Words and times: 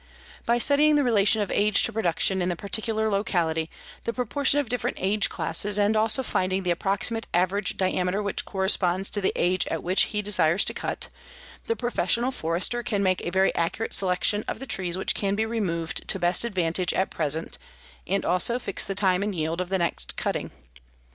By 0.47 0.57
studying 0.57 0.95
the 0.95 1.03
relation 1.03 1.43
of 1.43 1.51
age 1.51 1.83
to 1.83 1.93
production 1.93 2.41
in 2.41 2.49
the 2.49 2.55
particular 2.55 3.07
locality, 3.07 3.69
the 4.03 4.13
proportion 4.13 4.59
of 4.59 4.67
different 4.67 4.97
age 4.99 5.29
classes, 5.29 5.77
and 5.77 5.95
also 5.95 6.23
finding 6.23 6.63
the 6.63 6.71
approximate 6.71 7.27
average 7.35 7.77
diameter 7.77 8.23
which 8.23 8.43
corresponds 8.43 9.11
to 9.11 9.21
the 9.21 9.31
age 9.35 9.67
at 9.67 9.83
which 9.83 10.05
he 10.09 10.23
desires 10.23 10.65
to 10.65 10.73
cut, 10.73 11.09
the 11.65 11.75
professional 11.75 12.31
forester 12.31 12.81
can 12.81 13.03
make 13.03 13.21
a 13.21 13.29
very 13.29 13.53
accurate 13.53 13.93
selection 13.93 14.43
of 14.47 14.57
the 14.57 14.65
trees 14.65 14.97
which 14.97 15.13
can 15.13 15.35
be 15.35 15.45
removed 15.45 16.07
to 16.07 16.17
best 16.17 16.43
advantage 16.45 16.95
at 16.95 17.11
present 17.11 17.59
and 18.07 18.25
also 18.25 18.57
fix 18.57 18.83
the 18.83 18.95
time 18.95 19.21
and 19.21 19.35
yield 19.35 19.61
of 19.61 19.69
the 19.69 19.77
next 19.77 20.15
cutting. 20.15 20.49